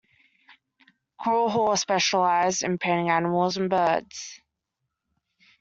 Crawhall 1.19 1.77
specialised 1.77 2.63
in 2.63 2.79
painting 2.79 3.11
animals 3.11 3.57
and 3.57 3.69
birds. 3.69 4.41